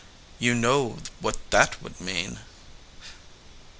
"You 0.39 0.55
know 0.55 0.97
what 1.19 1.37
that 1.51 1.79
would 1.83 2.01
mean?" 2.01 2.39